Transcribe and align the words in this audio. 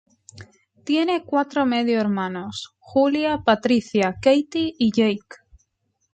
Tiene 0.83 1.25
cuatro 1.25 1.67
medio-hermanos: 1.67 2.73
Julia, 2.79 3.43
Patricia, 3.45 4.17
Katie, 4.19 4.73
y 4.79 4.91
Jake. 4.91 5.37